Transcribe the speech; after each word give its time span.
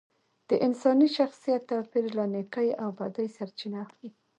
د 0.49 0.51
انساني 0.65 1.07
شخصیت 1.17 1.61
توپیر 1.69 2.05
له 2.17 2.25
نیکۍ 2.33 2.69
او 2.81 2.89
بدۍ 2.97 3.27
سرچینه 3.37 3.77
اخلي 3.85 4.09